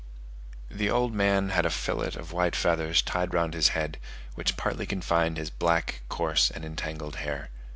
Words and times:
The 0.71 0.89
old 0.89 1.13
man 1.13 1.49
had 1.49 1.63
a 1.63 1.69
fillet 1.69 2.15
of 2.15 2.31
white 2.31 2.55
feathers 2.55 3.03
tied 3.03 3.35
round 3.35 3.53
his 3.53 3.67
head, 3.77 3.99
which 4.33 4.57
partly 4.57 4.87
confined 4.87 5.37
his 5.37 5.51
black, 5.51 6.01
coarse, 6.09 6.49
and 6.49 6.65
entangled 6.65 7.17
hair. 7.17 7.51